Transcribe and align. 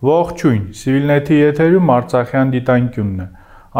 Ողջույն, 0.00 0.60
Civilnet-ի 0.80 1.36
եթերում 1.36 1.90
Արցախյան 1.92 2.52
դիտանկյունն 2.54 3.18
է։ 3.20 3.24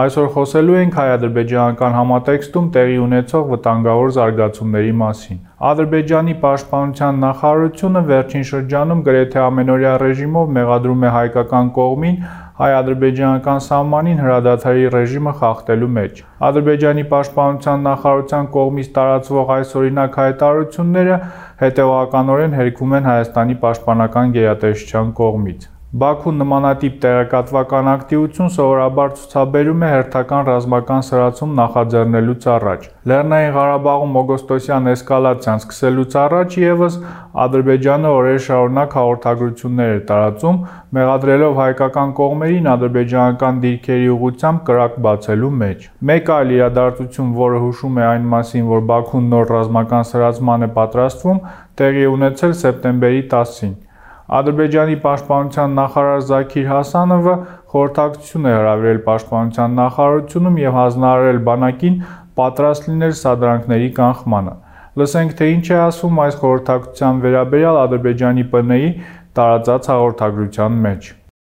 Այսօր 0.03 0.27
խոսելու 0.35 0.75
ենք 0.81 0.99
հայ-ադրբեջանական 1.01 1.97
համատեքստում 1.97 2.67
տեղի 2.75 2.99
ունեցող 3.05 3.47
վտանգավոր 3.53 4.13
զարգացումների 4.17 4.93
մասին։ 5.05 5.39
Ադրբեջանի 5.71 6.35
պաշտպանության 6.45 7.25
նախարարությունը 7.25 8.05
վերջին 8.13 8.47
շրջանում 8.51 9.01
գրեթե 9.09 9.41
ամենօրյա 9.47 9.95
ռեժիմով 10.05 10.53
մեղադրում 10.59 11.09
է 11.09 11.15
հայկական 11.17 11.73
կողմին 11.81 12.21
հայ-ադրբեջանական 12.61 13.67
սահմանին 13.71 14.23
հրադադարի 14.27 14.87
ռեժիմը 14.99 15.37
խախտելու 15.41 15.93
մեջ։ 15.97 16.23
Ադրբեջանի 16.53 17.09
պաշտպանության 17.17 17.85
նախարարության 17.91 18.55
կողմից 18.61 18.95
տարածվող 19.01 19.57
այսօրինակ 19.57 20.23
հայտարարությունները 20.27 21.19
հետևողականորեն 21.65 22.57
հերքում 22.61 22.97
են 23.01 23.13
Հայաստանի 23.15 23.61
պաշտպանական 23.67 24.41
գերատեսչության 24.41 25.15
կողմից։ 25.25 25.71
Բաքուն 25.91 26.37
նմանատիպ 26.39 26.99
տեղեկատվական 27.03 27.89
ակտիվություն 27.91 28.51
սովորաբար 28.55 29.09
ցուցաբերում 29.21 29.81
է 29.83 29.89
հերթական 29.91 30.45
ռազմական 30.49 31.03
սրացում 31.09 31.57
նախաձեռնելուց 31.61 32.47
առաջ։ 32.53 32.85
Լեռնային 33.11 33.51
Ղարաբաղում 33.57 34.15
օգոստոսյան 34.21 34.87
էսկալացիան 34.93 35.59
սկսելուց 35.65 36.15
առաջ 36.23 36.55
եւս 36.63 37.01
Ադրբեջանը 37.47 38.15
օրեր 38.21 38.39
շարունակ 38.47 38.97
հաղորդագրություններ 39.01 39.93
էր 39.97 40.01
տարածում, 40.13 40.63
մեղադրելով 40.95 41.61
հայկական 41.65 42.15
կողմերին 42.23 42.73
ադրբեջանական 42.77 43.61
դիրքերի 43.67 44.09
ուղությամբ 44.15 44.65
կրակ 44.71 44.99
բացելու 45.11 45.53
մեջ։ 45.67 45.91
Մեկ 46.15 46.35
այլ 46.39 46.57
իրադարձություն, 46.61 47.37
որը 47.43 47.63
հուշում 47.67 47.99
է 47.99 48.09
այն 48.15 48.33
մասին, 48.39 48.67
որ 48.71 48.89
Բաքուն 48.95 49.31
նոր 49.35 49.55
ռազմական 49.59 50.11
սրացման 50.15 50.71
է 50.71 50.73
պատրաստվում, 50.81 51.47
տեղի 51.83 52.11
ունեցել 52.15 52.59
սեպտեմբերի 52.63 53.23
10-ին։ 53.35 53.79
Ադրբեջանի 54.31 54.97
պաշտպանության 55.03 55.73
նախարար 55.77 56.21
Զաքիր 56.27 56.67
Հասանովը 56.71 57.33
խորհրդակցություն 57.73 58.45
է 58.47 58.53
հրավիրել 58.57 59.01
պաշտպանության 59.07 59.75
նախարարությունում 59.81 60.61
եւ 60.63 60.77
հանձնարարել 60.79 61.41
բանակին 61.51 61.97
պատրաստ 62.41 62.87
լինել 62.91 63.17
սադրանքների 63.21 63.89
կանխմանը։ 63.99 64.55
Լսենք 65.03 65.35
թե 65.41 65.49
ինչ 65.55 65.67
է 65.71 65.79
ասվում 65.91 66.21
այս 66.27 66.39
խորհրդակցության 66.45 67.25
վերաբերյալ 67.27 67.81
Ադրբեջանի 67.87 68.47
ՊՆ-ի 68.55 68.93
տարածած 69.41 69.91
հաղորդագրության 69.95 70.79
մեջ։ 70.87 71.11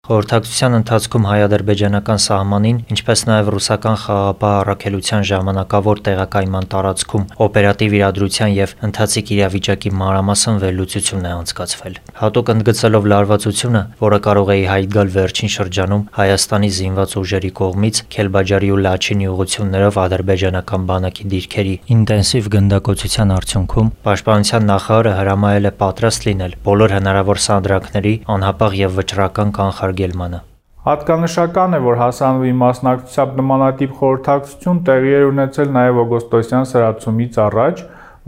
Խորհրդակցության 0.06 0.76
ընթացքում 0.78 1.24
հայ-ադրբեջանական 1.26 2.20
սահմանին, 2.22 2.80
ինչպես 2.94 3.22
նաև 3.26 3.48
ռուսական 3.56 3.96
խաղաղապահ 4.02 4.52
առաքելության 4.58 5.24
ժամանակավոր 5.30 6.02
տեղակայման 6.06 6.68
տարածքում 6.74 7.24
օպերատիվ 7.46 7.96
իրադրության 7.98 8.52
եւ 8.54 8.76
ընթացիկ 8.86 9.32
իրավիճակի 9.36 9.92
մանրամասն 10.02 10.60
վերլուծություն 10.62 11.26
է 11.26 11.32
անցկացվել։ 11.36 11.98
Հատուկ 12.22 12.52
ընդգծելով 12.54 13.08
լարվածությունը, 13.16 13.82
որը 14.06 14.20
կարող 14.30 14.52
է 14.54 14.58
ի 14.62 14.68
հայտ 14.70 14.94
գալ 14.94 15.10
վերջին 15.16 15.52
շրջանում 15.56 16.06
Հայաստանի 16.22 16.70
զինված 16.78 17.18
ուժերի 17.26 17.52
կողմից 17.66 18.04
Քելբաջարի 18.14 18.70
ու 18.76 18.80
Լաչինի 18.86 19.28
ուղություններով 19.34 20.00
ադրբեջանական 20.06 20.86
բանակի 20.86 21.28
դիրքերի 21.34 21.76
ինտենսիվ 21.98 22.52
գնդակոծության 22.56 23.36
արդյունքում 23.40 23.92
պաշտպանության 24.06 24.70
նախարարը 24.70 25.18
հրամայել 25.26 25.66
է 25.66 25.74
պատրաստ 25.82 26.30
լինել 26.30 26.56
բոլոր 26.70 26.96
հնարավոր 27.00 27.44
սանդրանքների 27.50 28.16
անհապաղ 28.36 28.80
եւ 28.86 28.98
վճռական 29.02 29.56
կանխարգելմանը։ 29.96 30.40
Հատկանշական 30.86 31.76
է, 31.76 31.80
որ 31.86 31.96
Հասանովի 32.00 32.52
մասնակցությամբ 32.62 33.38
նմանատիպ 33.40 33.94
խորհրդակցություն 34.00 34.82
տեղի 34.90 35.14
էր 35.20 35.24
ունեցել 35.30 35.72
նաև 35.78 36.02
օգոստոսյան 36.04 36.68
սրացումից 36.72 37.40
առաջ, 37.46 37.82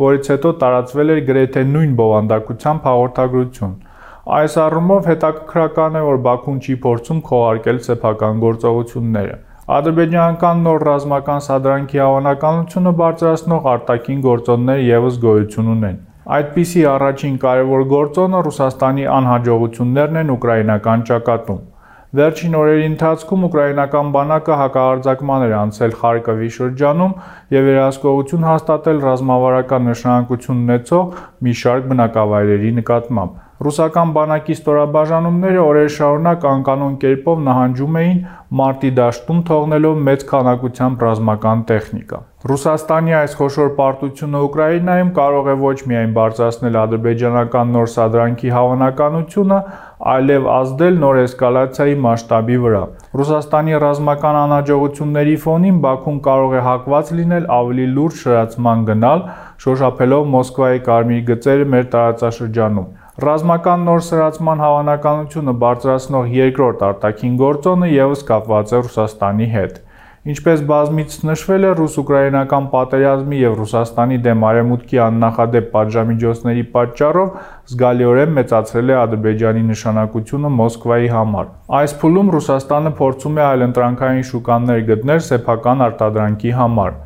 որից 0.03 0.29
հետո 0.33 0.53
տարածվել 0.63 1.13
էր 1.15 1.21
գրեթե 1.27 1.63
նույն 1.73 1.91
բովանդակությամբ 1.99 2.87
հաղորդագրություն։ 2.87 3.75
Այս 4.37 4.57
առումով 4.63 5.11
հետաքրքրական 5.11 5.97
է, 5.97 6.01
որ 6.07 6.17
Բաքուն 6.27 6.57
չի 6.65 6.75
փորձում 6.87 7.21
քողարկել 7.27 7.77
սեփական 7.87 8.41
գործողությունները։ 8.47 9.37
Ադրբեջանական 9.77 10.65
նոր 10.67 10.83
ռազմական 10.87 11.41
սադրանքի 11.47 12.01
հավանականությունը 12.03 12.91
բարձրացնող 13.03 13.71
արտաքին 13.75 14.21
գործոններ 14.27 14.83
եւս 14.87 15.17
գոյություն 15.27 15.71
ունեն։ 15.77 15.97
Այդպիսի 16.27 16.81
առաջին 16.91 17.35
կարևոր 17.39 17.83
գործոնը 17.91 18.39
Ռուսաստանի 18.45 19.05
անհաջողություններն 19.17 20.19
են 20.21 20.31
ուկրաինական 20.33 21.05
ճակատում։ 21.07 21.61
Վերջին 22.19 22.57
օրերի 22.61 22.83
ընթացքում 22.87 23.45
ուկրաինական 23.47 24.11
բանակը 24.15 24.57
հակահարձակման 24.61 25.45
էր 25.47 25.55
անցել 25.61 25.95
Խարկովի 26.01 26.51
շրջանում 26.57 27.15
եւ 27.55 27.67
վերահսկողություն 27.67 28.47
հաստատել 28.47 29.01
ռազմավարական 29.07 29.89
նշանակություն 29.91 30.63
ունեցող 30.67 31.17
մի 31.47 31.57
շարք 31.63 31.91
բնակավայրերի 31.95 32.71
նկատմամբ։ 32.83 33.46
Ռուսական 33.57 34.11
բանակի 34.13 34.53
ստորաբաժանումները 34.53 35.61
օրեր 35.63 35.87
շարունակ 35.95 36.43
անկանոն 36.45 36.97
կերպով 37.01 37.39
նահանջում 37.45 37.95
էին 38.01 38.17
մարտի 38.59 38.91
դաշտում 38.99 39.39
թողնելով 39.47 39.95
մեծ 40.07 40.25
քանակությամբ 40.31 41.05
ռազմական 41.07 41.63
տեխնիկա։ 41.71 42.19
Ռուսաստանի 42.51 43.15
այս 43.17 43.33
խոշոր 43.39 43.71
պարտությունը 43.79 44.41
Ուկրաինայում 44.47 45.09
կարող 45.17 45.49
է 45.49 45.55
ոչ 45.63 45.73
միայն 45.89 46.13
բարձրացնել 46.17 46.77
ադրբեջանական 46.83 47.73
նոր 47.77 47.89
սադրանքի 47.95 48.53
հավանականությունը, 48.57 49.57
այլև 50.13 50.47
ազդել 50.57 51.01
նոր 51.01 51.19
էսկալացիայի 51.23 51.97
մասշտաբի 52.05 52.59
վրա։ 52.67 52.83
Ռուսաստանի 53.17 53.75
ռազմական 53.87 54.39
անհաջողությունների 54.43 55.35
ֆոնին 55.47 55.81
Բաքուն 55.87 56.21
կարող 56.29 56.55
է 56.61 56.63
հակված 56.69 57.11
լինել 57.17 57.49
ավելի 57.57 57.89
լուրջ 57.97 58.21
շրացման 58.21 58.87
գնալ, 58.93 59.27
շոշափելով 59.65 60.31
Մոսկվայի 60.37 60.85
կարմիր 60.91 61.27
գծերը 61.33 61.69
մեր 61.73 61.91
տարածաշրջանում։ 61.97 62.87
Ռազմական 63.17 63.81
նոր 63.81 64.01
սրացման 64.05 64.59
հավանականությունը 64.61 65.53
բարձրացնող 65.61 66.27
երկրորդ 66.35 66.83
արտաքին 66.87 67.39
գործոնը 67.39 67.87
եւս 67.89 68.19
կապված 68.27 68.73
է 68.77 68.81
Ռուսաստանի 68.83 69.47
հետ։ 69.53 69.79
Ինչպես 70.33 70.61
բազմիցս 70.69 71.23
նշվել 71.29 71.65
է, 71.65 71.71
ռուս-ուկրաինական 71.79 72.67
պատերազմի 72.75 73.39
եւ 73.41 73.57
Ռուսաստանի 73.61 74.19
դեմ 74.27 74.45
արևմուտքի 74.51 75.01
աննախադեպ 75.07 75.73
պատժամիջոցների 75.73 76.63
պատճառով 76.77 77.33
զգալիորեն 77.73 78.37
մեծացրել 78.37 78.93
է 78.93 78.97
Ադրբեջանի 79.01 79.65
նշանակությունը 79.73 80.53
Մոսկվայի 80.61 81.11
համար։ 81.17 81.51
Այս 81.81 81.97
փուլում 82.03 82.33
Ռուսաստանը 82.37 82.95
փորձում 83.01 83.41
է 83.41 83.45
այլընտրանքային 83.47 84.25
շուկաներ 84.29 84.87
գտնել 84.93 85.27
սեփական 85.31 85.85
արտադրանքի 85.89 86.57
համար։ 86.61 86.97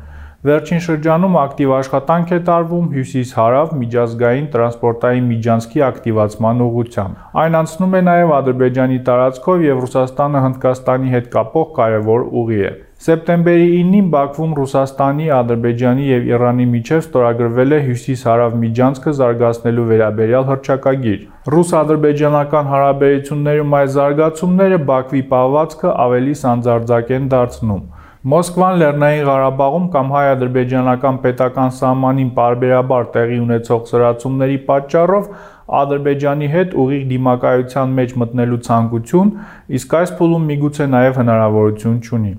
Վերջին 0.42 0.80
շրջանում 0.84 1.36
ակտիվ 1.38 1.72
աշխատանք 1.74 2.30
է 2.34 2.38
տարվում 2.46 2.86
հյուսիս-հարավ 2.92 3.74
միջազգային 3.82 4.48
տրանսպորտային 4.54 5.28
միջանցքի 5.32 5.84
ակտիվացման 5.88 6.64
ուղղությամբ։ 6.64 7.20
Այն 7.42 7.56
անցնում 7.58 7.94
է 7.98 8.00
նաև 8.08 8.32
Ադրբեջանի 8.38 8.98
տարածքով 9.08 9.62
եւ 9.66 9.84
Ռուսաստանը 9.84 10.42
Հնդկաստանի 10.46 11.14
հետ 11.14 11.30
կապող 11.36 11.70
կարևոր 11.78 12.26
ուղի 12.42 12.60
է։ 12.72 12.74
Սեպտեմբերի 13.06 13.70
9-ին 13.70 14.10
Բաքվում 14.16 14.58
Ռուսաստանի, 14.58 15.30
Ադրբեջանի 15.38 16.10
եւ 16.10 16.28
Իրանի 16.34 16.68
միջև 16.74 17.06
ստորագրվել 17.06 17.78
է 17.78 17.80
հյուսիս-հարավ 17.86 18.60
միջանցքը 18.66 19.16
զարգացնելու 19.22 19.88
վերաբերյալ 19.94 20.46
հռչակագիր։ 20.50 21.24
Ռուս-ադրբեջանական 21.54 22.70
հարաբերություններում 22.74 23.74
այս 23.82 23.96
զարգացումները 24.02 24.84
Բաքվի 24.90 25.26
պահվածքը 25.34 25.98
ավելի 26.10 26.38
սանձարձակ 26.42 27.18
են 27.22 27.34
դարձնում։ 27.34 27.82
Մոսկվան 28.30 28.76
Լեռնային 28.78 29.24
Ղարաբաղում 29.26 29.86
կամ 29.92 30.10
հայ-ադրբեջանական 30.14 31.16
պետական 31.22 31.72
սահմանին 31.78 32.28
parberabar 32.36 33.08
տեղի 33.16 33.38
ունեցող 33.42 33.80
սրացումների 33.90 34.58
պատճառով 34.68 35.24
Ադրբեջանի 35.78 36.50
հետ 36.52 36.76
ուղիղ 36.82 37.02
դիմակայության 37.12 37.96
մեջ 37.96 38.14
մտնելու 38.22 38.58
ցանկություն, 38.68 39.32
իսկ 39.78 39.96
այս 40.00 40.12
փուլում 40.20 40.46
միգուցե 40.52 40.86
նաև 40.92 41.18
հնարավորություն 41.22 41.96
չունի։ 42.06 42.32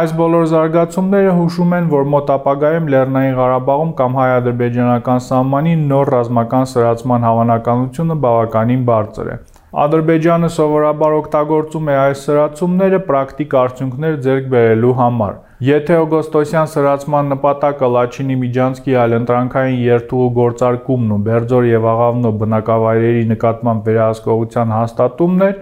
Այս 0.00 0.12
բոլոր 0.20 0.44
զարգացումները 0.52 1.32
հուշում 1.40 1.72
են, 1.78 1.88
որ 1.94 2.04
մոտ 2.16 2.34
ապագայում 2.36 2.92
Լեռնային 2.96 3.38
Ղարաբաղում 3.40 3.94
կամ 4.02 4.20
հայ-ադրբեջանական 4.20 5.24
սահմանի 5.30 5.74
նոր 5.88 6.12
ռազմական 6.18 6.70
սրացման 6.74 7.26
հավանականությունը 7.30 8.20
բավականին 8.28 8.84
բարձր 8.92 9.32
է։ 9.32 9.40
Ադրբեջանը 9.70 10.48
սովորաբար 10.50 11.12
օգտագործում 11.14 11.88
է 11.90 11.92
այս 11.96 12.22
սրացումները 12.26 12.98
պրակտիկ 13.06 13.52
արդյունքներ 13.58 14.14
ձեռք 14.24 14.46
բերելու 14.54 14.94
համար։ 15.00 15.36
Եթե 15.66 15.98
օգոստոսյան 16.04 16.70
սրացման 16.72 17.28
նպատակը 17.32 17.90
Լաչինի 17.96 18.36
Միջանցքի 18.40 18.96
այլընտրանքային 19.02 19.76
երթուղու 19.84 20.32
գործարկումն 20.40 21.12
ու 21.14 21.20
Բերձոր 21.28 21.68
եւ 21.70 21.86
Աղավնո 21.92 22.32
բնակավայրերի 22.40 23.22
նկատմամբ 23.30 23.86
վերահսկողության 23.90 24.74
հաստատումն 24.74 25.46
էր, 25.46 25.54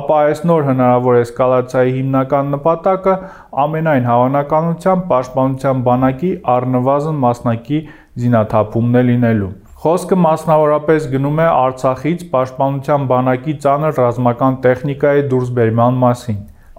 ապա 0.00 0.22
այս 0.32 0.42
նոր 0.48 0.64
հնարավոր 0.70 1.18
էսկալացիայի 1.26 1.92
հիմնական 1.98 2.52
նպատակը 2.56 3.18
ամենայն 3.66 4.08
հավանականությամբ 4.12 5.04
պաշտպանության 5.12 5.84
բանակի 5.90 6.32
առնվազն 6.56 7.20
մասնակի 7.26 7.82
զինաթափումն 8.24 9.02
է 9.02 9.04
լինելու։ 9.12 9.52
Խոսքը 9.82 10.16
մասնավորապես 10.22 11.06
գնում 11.10 11.40
է 11.42 11.46
Արցախից 11.50 12.20
պաշտպանության 12.32 13.06
բանակի 13.12 13.54
ծանր 13.64 13.96
ռազմական 13.98 14.58
տեխնիկայի 14.66 15.24
դուրսբերման 15.32 15.96
մասին։ 16.02 16.36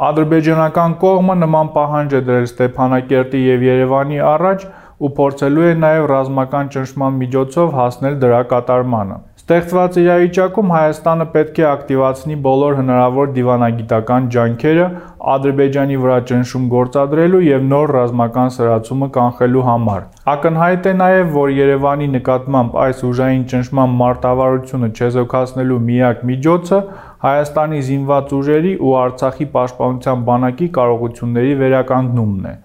Ադրբեջանական 0.07 0.95
կողմը 1.01 1.35
նման 1.41 1.71
պահանջ 1.73 2.15
է 2.15 2.21
դրել 2.29 2.47
Ստեփանակերտի 2.47 3.41
եւ 3.43 3.65
Երևանի 3.67 4.21
առաջ 4.29 4.63
ու 5.03 5.11
փորձելու 5.19 5.67
է 5.67 5.73
նաև 5.81 6.07
ռազմական 6.13 6.71
ճնշման 6.77 7.19
միջոցով 7.25 7.75
հասնել 7.81 8.15
դրա 8.23 8.41
կատարմանը։ 8.55 9.19
Ստեղծված 9.43 9.97
իրավիճակում 9.99 10.69
Հայաստանը 10.71 11.25
պետք 11.31 11.57
է 11.59 11.63
ակտիվացնի 11.69 12.35
բոլոր 12.43 12.75
հնարավոր 12.77 13.31
դիվանագիտական 13.37 14.27
ջանքերը 14.35 14.85
Ադրբեջանի 15.33 15.97
վրա 16.03 16.19
ճնշում 16.29 16.69
գործադրելու 16.73 17.41
եւ 17.47 17.65
նոր 17.71 17.91
ռազմական 17.95 18.53
սրացումը 18.57 19.09
կանխելու 19.17 19.63
համար։ 19.67 20.05
Ակնհայտ 20.35 20.87
է 20.87 20.93
նաեւ, 21.01 21.33
որ 21.33 21.51
Երևանի 21.57 22.07
նկատմամբ 22.13 22.77
այս 22.85 23.03
ուժային 23.09 23.43
ճնշման 23.51 23.97
մարտավարությունը 24.03 24.89
չեզոքացնելու 24.95 25.81
միակ 25.91 26.23
միջոցը 26.31 26.79
Հայաստանի 27.27 27.83
զինված 27.89 28.33
ուժերի 28.39 28.73
ու 28.79 28.95
Արցախի 29.01 29.49
պաշտպանության 29.59 30.23
բանակի 30.31 30.69
կարողությունների 30.79 31.59
վերականգնումն 31.65 32.47
է։ 32.53 32.55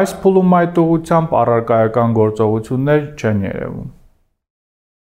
Այս 0.00 0.16
փուլում 0.24 0.58
այդ 0.62 0.82
ուղղությամբ 0.86 1.38
առարկայական 1.44 2.18
գործողություններ 2.22 3.06
չեն 3.20 3.46
երևում։ 3.50 3.95